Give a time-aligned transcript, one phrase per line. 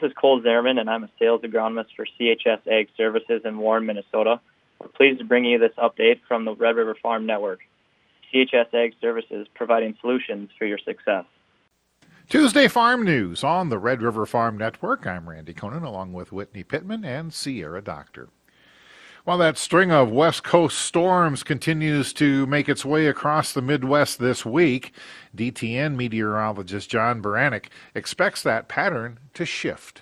[0.00, 3.84] This is Cole Zerman, and I'm a sales agronomist for CHS Ag Services in Warren,
[3.84, 4.40] Minnesota.
[4.80, 7.60] We're pleased to bring you this update from the Red River Farm Network.
[8.32, 11.24] CHS Ag Services providing solutions for your success.
[12.28, 15.04] Tuesday Farm News on the Red River Farm Network.
[15.04, 18.28] I'm Randy Koenen along with Whitney Pittman and Sierra Doctor.
[19.28, 24.18] While that string of West Coast storms continues to make its way across the Midwest
[24.18, 24.94] this week,
[25.36, 30.00] DTN meteorologist John Baranick expects that pattern to shift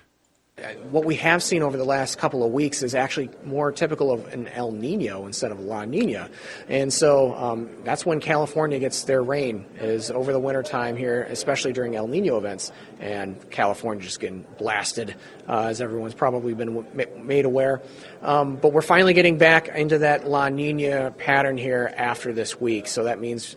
[0.89, 4.33] what we have seen over the last couple of weeks is actually more typical of
[4.33, 6.31] an El Nino instead of La Nina.
[6.67, 11.27] And so um, that's when California gets their rain, is over the winter time here,
[11.29, 12.71] especially during El Nino events.
[12.99, 15.15] And California just getting blasted,
[15.47, 17.83] uh, as everyone's probably been made aware.
[18.23, 22.87] Um, but we're finally getting back into that La Nina pattern here after this week.
[22.87, 23.55] So that means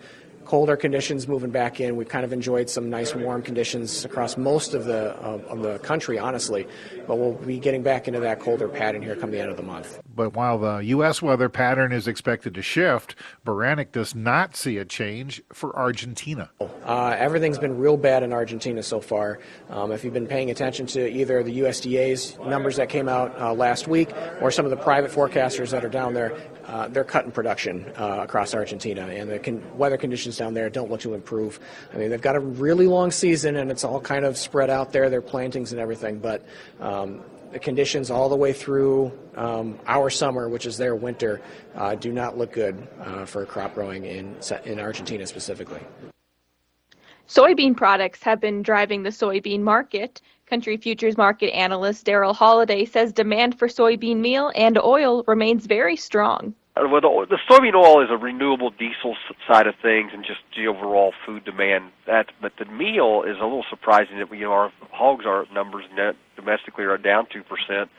[0.50, 1.94] colder conditions moving back in.
[1.94, 5.78] We've kind of enjoyed some nice warm conditions across most of the uh, of the
[5.78, 6.66] country, honestly.
[7.06, 9.62] But we'll be getting back into that colder pattern here come the end of the
[9.62, 10.00] month.
[10.12, 11.22] But while the U.S.
[11.22, 13.14] weather pattern is expected to shift,
[13.46, 16.50] Baranick does not see a change for Argentina.
[16.84, 19.38] Uh, everything's been real bad in Argentina so far.
[19.68, 23.54] Um, if you've been paying attention to either the USDA's numbers that came out uh,
[23.54, 26.36] last week or some of the private forecasters that are down there,
[26.70, 30.88] uh, they're cutting production uh, across Argentina, and the con- weather conditions down there don't
[30.88, 31.58] look to improve.
[31.92, 34.92] I mean, they've got a really long season, and it's all kind of spread out
[34.92, 36.46] there, their plantings and everything, but
[36.78, 41.40] um, the conditions all the way through um, our summer, which is their winter,
[41.74, 45.80] uh, do not look good uh, for crop growing in, in Argentina specifically.
[47.26, 50.20] Soybean products have been driving the soybean market.
[50.46, 55.96] Country Futures Market analyst Darrell Holaday says demand for soybean meal and oil remains very
[55.96, 56.54] strong.
[56.80, 60.66] Uh, well, the, soybean oil is a renewable diesel side of things, and just the
[60.66, 61.90] overall food demand.
[62.06, 65.84] That, but the meal is a little surprising that you know our hogs our numbers
[65.94, 67.90] net domestically are down two percent.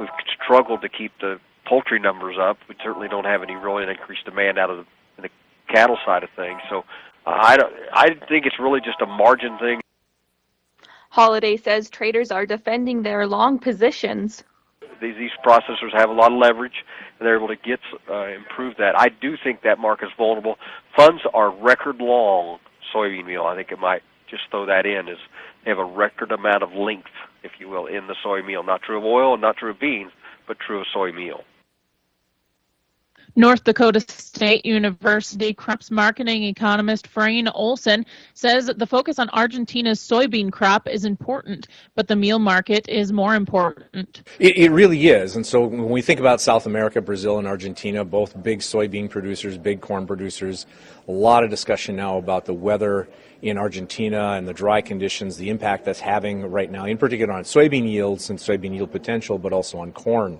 [0.00, 0.08] We've
[0.42, 2.58] struggled to keep the poultry numbers up.
[2.68, 5.28] We certainly don't have any really increased demand out of the, the
[5.68, 6.60] cattle side of things.
[6.70, 6.84] So
[7.26, 7.72] I don't.
[7.92, 9.80] I think it's really just a margin thing.
[11.10, 14.44] Holaday says traders are defending their long positions
[15.00, 16.84] these, these processors have a lot of leverage,
[17.18, 18.94] and they're able to get uh, improve that.
[18.96, 20.56] I do think that market is vulnerable.
[20.96, 22.58] Funds are record long
[22.94, 23.44] soybean meal.
[23.44, 25.18] I think it might just throw that in is
[25.64, 27.08] they have a record amount of length,
[27.42, 28.62] if you will, in the soy meal.
[28.62, 30.12] Not true of oil and not true of beans,
[30.46, 31.42] but true of soy meal.
[33.36, 40.52] North Dakota State University crops marketing economist Frayne Olson says the focus on Argentina's soybean
[40.52, 44.22] crop is important, but the meal market is more important.
[44.38, 45.34] It, it, really is.
[45.34, 49.58] And so when we think about South America, Brazil, and Argentina, both big soybean producers,
[49.58, 50.66] big corn producers,
[51.08, 53.08] a lot of discussion now about the weather
[53.42, 57.42] in Argentina and the dry conditions, the impact that's having right now, in particular on
[57.42, 60.38] soybean yields and soybean yield potential, but also on corn.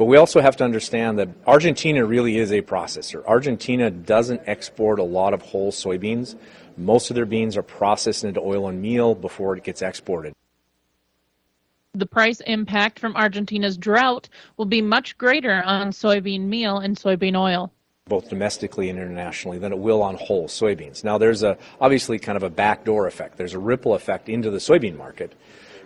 [0.00, 3.22] But we also have to understand that Argentina really is a processor.
[3.26, 6.36] Argentina doesn't export a lot of whole soybeans.
[6.78, 10.32] Most of their beans are processed into oil and meal before it gets exported.
[11.92, 17.38] The price impact from Argentina's drought will be much greater on soybean meal and soybean
[17.38, 17.70] oil
[18.06, 21.04] both domestically and internationally than it will on whole soybeans.
[21.04, 23.36] Now there's a obviously kind of a backdoor effect.
[23.36, 25.32] There's a ripple effect into the soybean market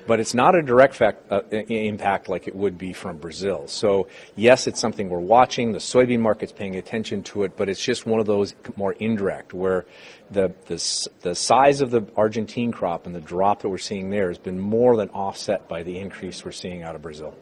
[0.07, 3.67] but it's not a direct fact, uh, impact like it would be from Brazil.
[3.67, 5.73] So yes, it's something we're watching.
[5.73, 9.55] The soybean market's paying attention to it, but it's just one of those more indirect
[9.55, 9.87] where
[10.31, 14.29] the, the, the size of the Argentine crop and the drop that we're seeing there
[14.29, 17.35] has been more than offset by the increase we're seeing out of Brazil.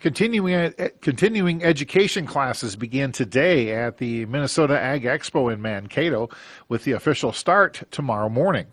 [0.00, 6.28] Continuing, uh, continuing education classes begin today at the Minnesota Ag Expo in Mankato
[6.68, 8.66] with the official start tomorrow morning.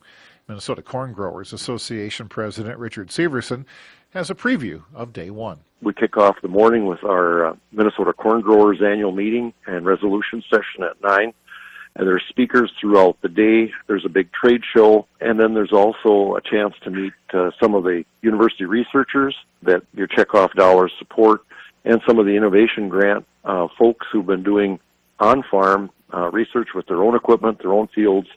[0.49, 3.65] Minnesota Corn Growers Association President Richard Syverson
[4.09, 5.59] has a preview of day one.
[5.83, 10.43] We kick off the morning with our uh, Minnesota Corn Growers annual meeting and resolution
[10.49, 11.33] session at 9.
[11.95, 13.71] And there's speakers throughout the day.
[13.87, 15.05] There's a big trade show.
[15.21, 19.83] And then there's also a chance to meet uh, some of the university researchers that
[19.93, 21.41] your checkoff dollars support
[21.85, 24.79] and some of the innovation grant uh, folks who've been doing
[25.19, 28.27] on farm uh, research with their own equipment, their own fields,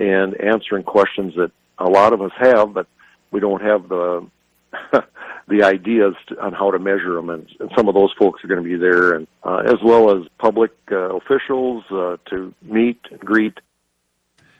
[0.00, 2.86] and answering questions that a lot of us have, but
[3.30, 4.26] we don't have the
[5.48, 7.28] the ideas to, on how to measure them.
[7.28, 10.16] And, and, some of those folks are going to be there, and uh, as well
[10.16, 13.58] as public uh, officials uh, to meet and greet.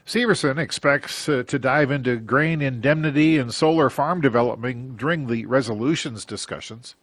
[0.04, 6.24] Syverson expects uh, to dive into grain indemnity and solar farm development during the resolutions
[6.24, 6.96] discussions.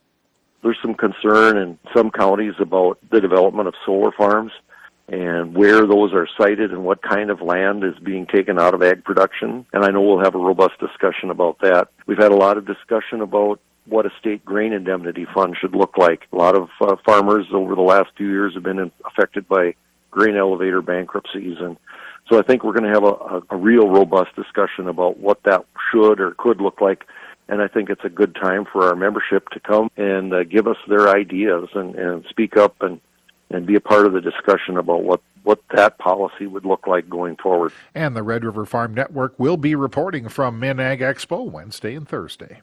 [0.64, 4.52] There's some concern in some counties about the development of solar farms
[5.10, 8.84] and where those are sited and what kind of land is being taken out of
[8.84, 9.66] ag production.
[9.72, 11.88] And I know we'll have a robust discussion about that.
[12.08, 15.98] We've had a lot of discussion about what a state grain indemnity fund should look
[15.98, 16.28] like.
[16.34, 19.76] A lot of uh, farmers over the last few years have been affected by
[20.12, 21.78] grain elevator bankruptcies and
[22.30, 25.42] so I think we're going to have a, a, a real robust discussion about what
[25.44, 27.06] that should or could look like
[27.50, 30.68] and I think it's a good time for our membership to come and uh, give
[30.68, 33.00] us their ideas and, and speak up and
[33.50, 37.10] and be a part of the discussion about what what that policy would look like
[37.10, 37.72] going forward.
[37.96, 42.62] And the Red River Farm Network will be reporting from MinAg Expo Wednesday and Thursday.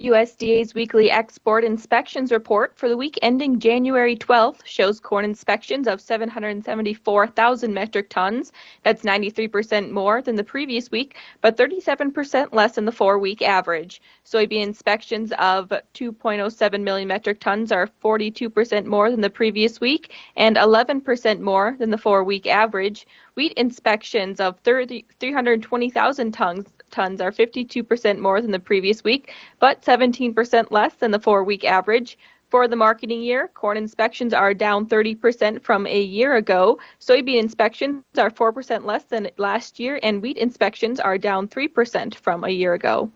[0.00, 6.00] USDA's weekly export inspections report for the week ending January 12th shows corn inspections of
[6.00, 8.50] 774,000 metric tons.
[8.82, 14.00] That's 93% more than the previous week, but 37% less than the four week average.
[14.24, 20.56] Soybean inspections of 2.07 million metric tons are 42% more than the previous week and
[20.56, 23.06] 11% more than the four week average.
[23.40, 29.80] Wheat inspections of 30, 320,000 tons tons are 52% more than the previous week, but
[29.80, 32.18] 17% less than the four week average.
[32.50, 36.78] For the marketing year, corn inspections are down 30% from a year ago.
[37.00, 42.44] Soybean inspections are 4% less than last year, and wheat inspections are down 3% from
[42.44, 43.10] a year ago.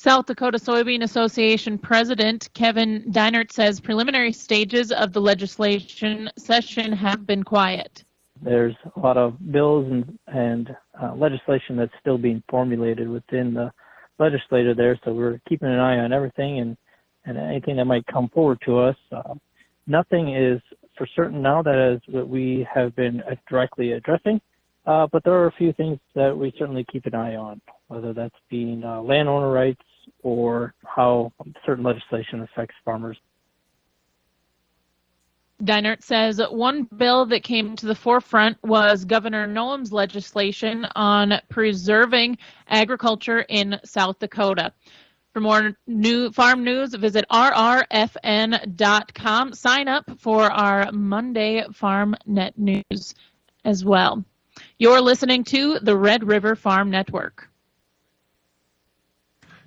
[0.00, 7.26] South Dakota Soybean Association President Kevin Deinert says preliminary stages of the legislation session have
[7.26, 8.04] been quiet.
[8.40, 10.70] There's a lot of bills and, and
[11.02, 13.72] uh, legislation that's still being formulated within the
[14.20, 16.76] legislature there, so we're keeping an eye on everything and,
[17.24, 18.96] and anything that might come forward to us.
[19.10, 19.34] Uh,
[19.88, 20.60] nothing is
[20.96, 24.40] for certain now that is what we have been directly addressing,
[24.86, 28.12] uh, but there are a few things that we certainly keep an eye on, whether
[28.12, 29.82] that's being uh, landowner rights
[30.22, 31.32] or how
[31.64, 33.18] certain legislation affects farmers.
[35.62, 42.38] Deinert says one bill that came to the forefront was Governor Noem's legislation on preserving
[42.68, 44.72] agriculture in South Dakota.
[45.32, 48.32] For more new farm news, visit rrfn.com.
[49.52, 53.14] Sign up for our Monday Farm Net News
[53.64, 54.24] as well.
[54.78, 57.48] You're listening to the Red River Farm Network.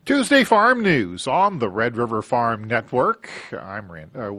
[0.03, 3.29] Tuesday Farm News on the Red River Farm Network.
[3.53, 4.09] I'm Rand.
[4.17, 4.33] Uh,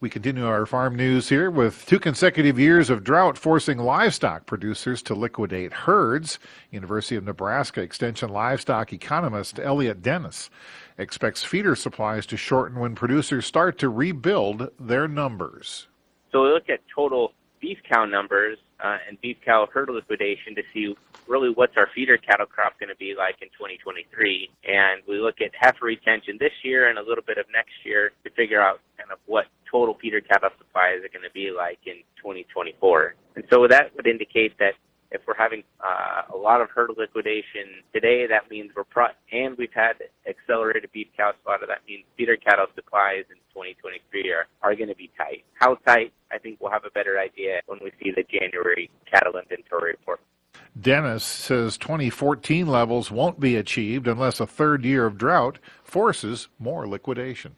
[0.00, 5.00] we continue our farm news here with two consecutive years of drought forcing livestock producers
[5.04, 6.38] to liquidate herds.
[6.70, 10.50] University of Nebraska Extension livestock economist Elliot Dennis
[10.98, 15.88] expects feeder supplies to shorten when producers start to rebuild their numbers.
[16.32, 20.62] So we look at total beef cow numbers uh, and beef cow herd liquidation to
[20.72, 20.94] see
[21.26, 24.50] really what's our feeder cattle crop going to be like in 2023.
[24.64, 28.12] And we look at heifer retention this year and a little bit of next year
[28.24, 31.78] to figure out kind of what total feeder cattle supplies are going to be like
[31.86, 33.14] in 2024.
[33.36, 34.74] And so that would indicate that
[35.12, 39.56] if we're having uh, a lot of herd liquidation today, that means we're pro- and
[39.56, 39.94] we've had
[40.28, 41.66] accelerated beef cow slaughter.
[41.68, 45.44] That means feeder cattle supplies in 2023 are, are going to be tight.
[45.54, 46.12] How tight?
[46.32, 50.20] I think we'll have a better idea when we see the January cattle inventory report.
[50.78, 56.86] Dennis says 2014 levels won't be achieved unless a third year of drought forces more
[56.86, 57.56] liquidation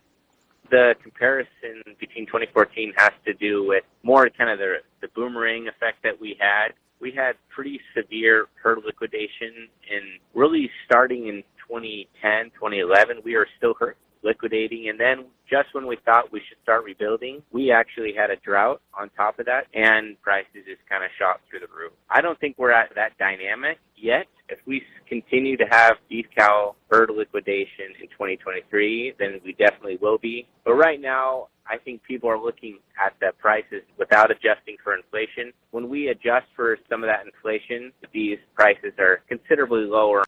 [0.71, 6.03] the comparison between 2014 has to do with more kind of the, the boomerang effect
[6.03, 6.73] that we had.
[7.01, 13.75] We had pretty severe herd liquidation and really starting in 2010, 2011, we were still
[13.79, 14.89] hurt, liquidating.
[14.89, 18.81] And then just when we thought we should start rebuilding, we actually had a drought
[18.99, 21.93] on top of that and prices just kind of shot through the roof.
[22.11, 24.27] I don't think we're at that dynamic yet.
[24.49, 30.19] If we continue to have beef cow herd liquidation in 2023, then we definitely will
[30.19, 30.47] be.
[30.65, 35.53] But right now, I think people are looking at the prices without adjusting for inflation.
[35.71, 40.25] When we adjust for some of that inflation, these prices are considerably lower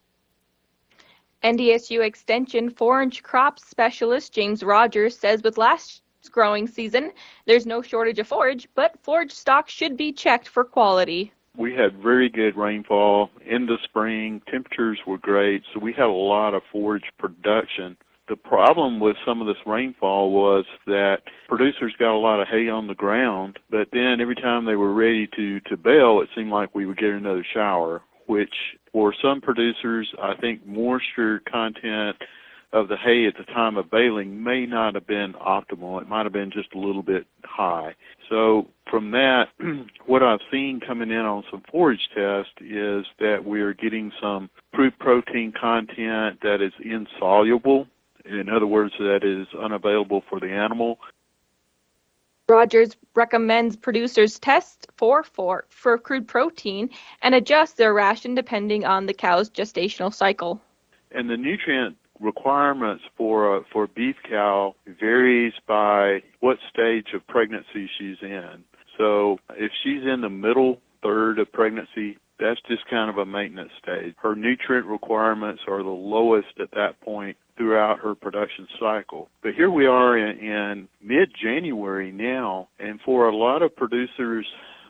[1.43, 7.11] NDSU Extension forage crop specialist James Rogers says with last growing season,
[7.45, 11.31] there's no shortage of forage, but forage stock should be checked for quality.
[11.57, 14.41] We had very good rainfall in the spring.
[14.51, 17.97] Temperatures were great, so we had a lot of forage production.
[18.29, 22.69] The problem with some of this rainfall was that producers got a lot of hay
[22.69, 26.51] on the ground, but then every time they were ready to, to bale, it seemed
[26.51, 28.53] like we would get another shower, which
[28.91, 32.17] for some producers, I think moisture content
[32.73, 36.01] of the hay at the time of baling may not have been optimal.
[36.01, 37.95] It might have been just a little bit high.
[38.29, 39.45] So from that,
[40.05, 44.97] what I've seen coming in on some forage tests is that we're getting some crude
[44.99, 47.87] protein content that is insoluble.
[48.25, 50.99] In other words, that is unavailable for the animal.
[52.49, 56.89] Rogers recommends producers test for, for, for crude protein
[57.21, 60.61] and adjust their ration depending on the cow's gestational cycle.
[61.11, 67.25] And the nutrient requirements for a, for a beef cow varies by what stage of
[67.27, 68.63] pregnancy she's in.
[68.97, 73.71] So if she's in the middle third of pregnancy, that's just kind of a maintenance
[73.81, 74.13] stage.
[74.17, 79.29] Her nutrient requirements are the lowest at that point throughout her production cycle.
[79.41, 84.45] But here we are in, in mid-January now, and for a lot of producers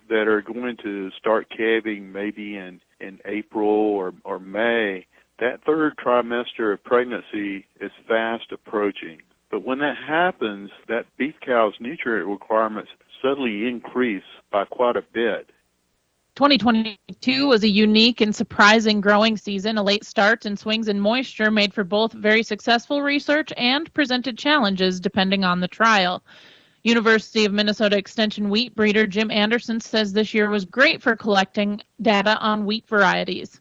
[0.10, 5.06] that are going to start calving maybe in, in April or, or May,
[5.40, 9.22] that third trimester of pregnancy is fast approaching.
[9.50, 12.92] But when that happens, that beef cow's nutrient requirements
[13.22, 15.50] suddenly increase by quite a bit.
[16.36, 19.78] 2022 was a unique and surprising growing season.
[19.78, 24.38] A late start and swings in moisture made for both very successful research and presented
[24.38, 26.24] challenges depending on the trial.
[26.84, 31.82] University of Minnesota Extension wheat breeder Jim Anderson says this year was great for collecting
[32.02, 33.60] data on wheat varieties.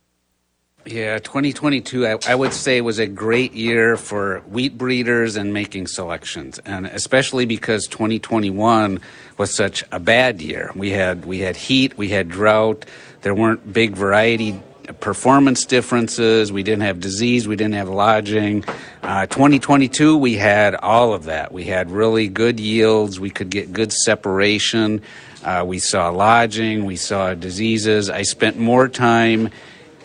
[0.87, 5.89] Yeah, 2022, I, I, would say, was a great year for wheat breeders and making
[5.89, 9.01] selections, and especially because 2021
[9.37, 10.71] was such a bad year.
[10.77, 12.85] We had we had heat, we had drought.
[13.23, 14.63] There weren't big variety
[15.01, 16.53] performance differences.
[16.53, 17.49] We didn't have disease.
[17.49, 18.65] We didn't have lodging.
[19.03, 21.51] Uh, 2022, we had all of that.
[21.51, 23.19] We had really good yields.
[23.19, 25.03] We could get good separation.
[25.45, 26.85] Uh, we saw lodging.
[26.85, 28.09] We saw diseases.
[28.09, 29.51] I spent more time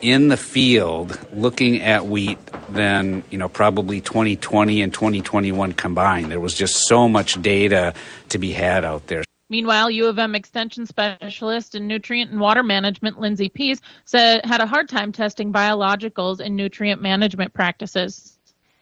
[0.01, 2.37] in the field looking at wheat
[2.69, 6.31] than you know probably 2020 and 2021 combined.
[6.31, 7.93] There was just so much data
[8.29, 9.23] to be had out there.
[9.49, 14.61] Meanwhile, U of M extension specialist in nutrient and water management Lindsay Pease said had
[14.61, 18.37] a hard time testing biologicals in nutrient management practices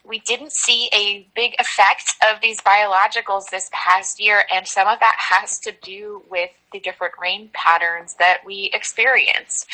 [0.10, 5.00] we didn't see a big effect of these biologicals this past year, and some of
[5.00, 9.68] that has to do with the different rain patterns that we experienced.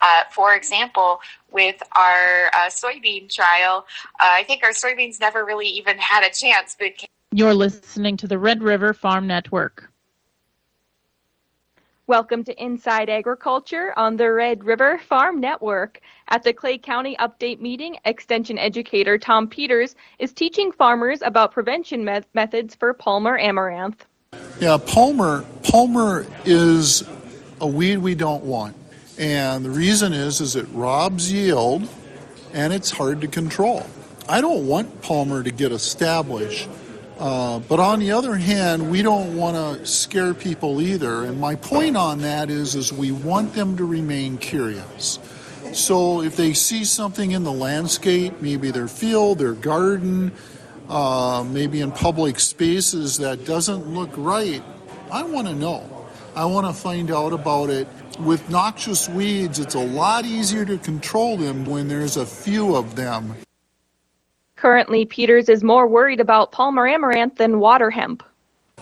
[0.00, 1.20] Uh, for example,
[1.52, 3.86] with our uh, soybean trial,
[4.20, 6.74] uh, I think our soybeans never really even had a chance.
[6.78, 9.90] But you're listening to the Red River Farm Network.
[12.06, 16.02] Welcome to Inside Agriculture on the Red River Farm Network.
[16.28, 22.04] At the Clay County Update Meeting, Extension Educator Tom Peters is teaching farmers about prevention
[22.04, 24.04] me- methods for Palmer amaranth.
[24.60, 27.04] Yeah, Palmer Palmer is
[27.62, 28.76] a weed we don't want.
[29.18, 31.88] And the reason is is it robs yield
[32.52, 33.86] and it's hard to control.
[34.28, 36.68] I don't want Palmer to get established
[37.18, 41.24] uh, but on the other hand, we don't want to scare people either.
[41.24, 45.18] And my point on that is, is we want them to remain curious.
[45.72, 50.32] So if they see something in the landscape, maybe their field, their garden,
[50.88, 54.62] uh, maybe in public spaces that doesn't look right,
[55.10, 55.88] I want to know.
[56.36, 57.86] I want to find out about it.
[58.18, 62.96] With noxious weeds, it's a lot easier to control them when there's a few of
[62.96, 63.34] them.
[64.64, 68.22] Currently, Peters is more worried about Palmer amaranth than water hemp.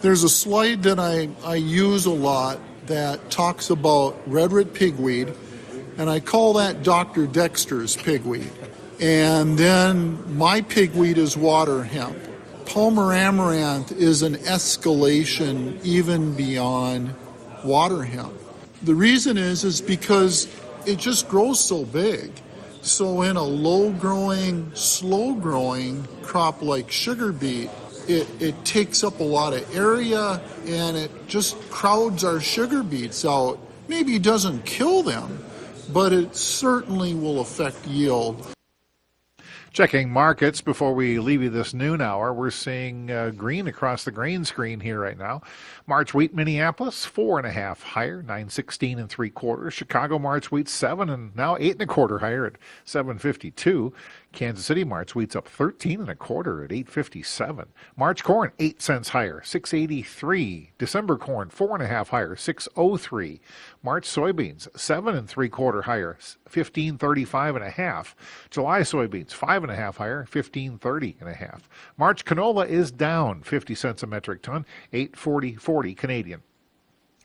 [0.01, 5.35] There's a slide that I, I use a lot that talks about red root pigweed,
[5.99, 7.27] and I call that Dr.
[7.27, 8.49] Dexter's pigweed.
[9.01, 12.17] And then my pigweed is water hemp.
[12.65, 17.13] Palmer amaranth is an escalation even beyond
[17.65, 18.35] water hemp.
[18.85, 20.47] The reason is is because
[20.87, 22.31] it just grows so big.
[22.83, 27.71] So, in a low growing, slow growing crop like sugar beet,
[28.09, 33.25] it, it takes up a lot of area and it just crowds our sugar beets
[33.25, 33.61] out.
[33.87, 35.45] Maybe doesn't kill them,
[35.93, 38.53] but it certainly will affect yield.
[39.73, 44.11] Checking markets before we leave you this noon hour, we're seeing uh, green across the
[44.11, 45.41] grain screen here right now.
[45.87, 49.73] March wheat Minneapolis four and a half higher, nine sixteen and three quarters.
[49.73, 53.95] Chicago March wheat seven and now eight and a quarter higher at seven fifty two.
[54.33, 57.69] Kansas City March wheat's up 13 and a quarter at 857.
[57.97, 60.73] March corn 8 cents higher, 683.
[60.79, 63.41] December corn 4 and a half higher, 603.
[63.83, 68.17] March soybeans 7 and 3 quarter higher, 1535 and a half.
[68.51, 69.33] July soybeans
[69.63, 71.69] 5 and a half higher, 1530 and a half.
[71.97, 76.43] March canola is down 50 cents a metric ton, 840.40 Canadian.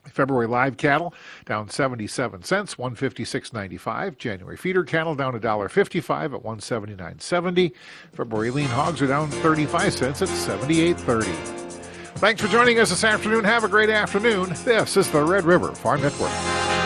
[0.05, 1.13] February live cattle
[1.45, 4.17] down 77 cents, 156.95.
[4.19, 7.73] January feeder cattle down $1.55 at 179.70.
[8.13, 11.23] February lean hogs are down 35 cents at 78.30.
[12.19, 13.43] Thanks for joining us this afternoon.
[13.45, 14.49] Have a great afternoon.
[14.63, 16.76] This is the Red River Farm Network.